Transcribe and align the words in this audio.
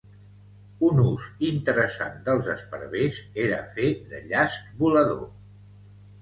Un 0.85 1.01
ús 1.01 1.27
interessant 1.49 2.17
dels 2.29 2.49
esparvers 2.53 3.19
era 3.45 3.61
fer 3.77 3.91
de 4.15 4.23
"llast 4.33 4.73
volador". 4.81 5.23